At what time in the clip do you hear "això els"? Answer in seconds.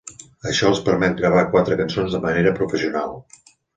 0.51-0.79